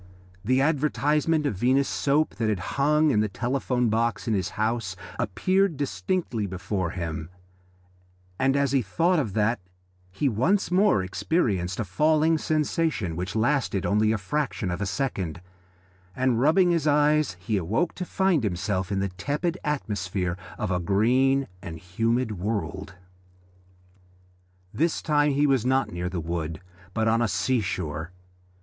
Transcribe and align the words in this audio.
The 0.43 0.61
advertisement 0.61 1.45
of 1.45 1.53
Venus 1.53 1.87
Soap 1.87 2.33
that 2.37 2.49
had 2.49 2.57
hung 2.81 3.11
in 3.11 3.19
the 3.19 3.27
telephone 3.29 3.87
box 3.89 4.27
in 4.27 4.33
his 4.33 4.49
house 4.57 4.95
appeared 5.19 5.77
distinctly 5.77 6.47
before 6.47 6.89
him, 6.89 7.29
and 8.39 8.55
as 8.57 8.71
he 8.71 8.81
thought 8.81 9.19
of 9.19 9.33
that 9.33 9.59
he 10.09 10.27
once 10.27 10.71
more 10.71 11.03
experienced 11.03 11.79
a 11.79 11.83
falling 11.83 12.39
sensation 12.39 13.15
which 13.15 13.35
lasted 13.35 13.85
only 13.85 14.11
a 14.11 14.17
fraction 14.17 14.71
of 14.71 14.81
a 14.81 14.87
second, 14.87 15.39
and 16.15 16.41
rubbing 16.41 16.71
his 16.71 16.87
eyes 16.87 17.37
he 17.39 17.55
awoke 17.57 17.93
to 17.93 18.03
find 18.03 18.43
himself 18.43 18.91
in 18.91 19.01
the 19.01 19.09
tepid 19.09 19.55
atmosphere 19.63 20.35
of 20.57 20.71
a 20.71 20.79
green 20.79 21.47
and 21.61 21.77
humid 21.77 22.39
world. 22.39 22.95
This 24.73 24.99
time 25.03 25.33
he 25.33 25.45
was 25.45 25.63
not 25.63 25.91
near 25.91 26.09
the 26.09 26.19
wood, 26.19 26.59
but 26.95 27.07
on 27.07 27.19
the 27.19 27.27
sea 27.27 27.61
shore. 27.61 28.09